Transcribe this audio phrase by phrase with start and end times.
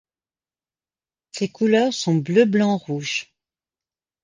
[1.31, 3.35] Ses couleurs sont bleu-blanc-rouge.